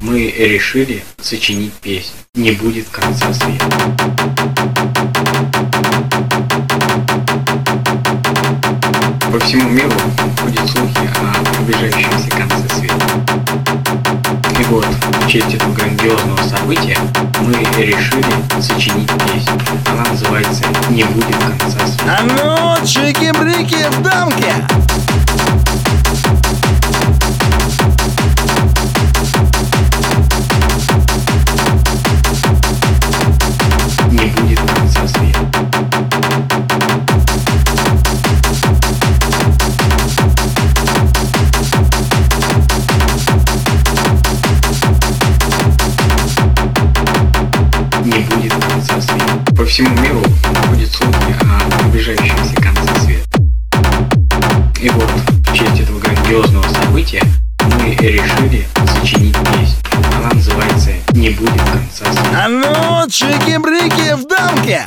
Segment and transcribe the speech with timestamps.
[0.00, 3.66] мы решили сочинить песню «Не будет конца света».
[9.30, 9.92] По всему миру
[10.40, 13.06] ходят слухи о приближающемся конце света.
[14.58, 16.98] И вот, в честь этого грандиозного события
[17.40, 19.60] мы решили сочинить песню.
[19.86, 22.18] Она называется «Не будет конца света».
[22.18, 24.79] А ну, чики-брики в дамке!
[49.70, 50.20] Всему миру
[50.66, 53.24] ходят слухи о приближающемся конце света.
[54.80, 57.22] И вот, в честь этого грандиозного события
[57.78, 58.66] мы решили
[58.98, 59.76] сочинить песню.
[60.18, 62.20] Она называется «Не будет конца света».
[62.34, 64.86] А ну, чики-брики в дамке!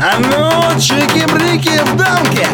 [0.00, 2.48] А ну, чики-брики в дамке!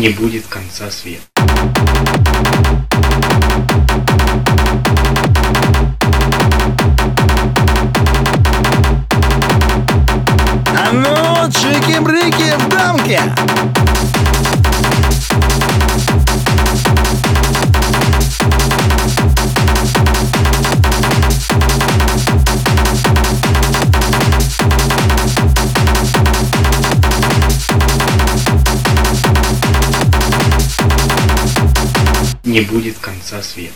[0.00, 1.20] Не будет конца света.
[10.74, 13.20] А ну, чики-брики в дамке!
[32.50, 33.74] Не будет конца света.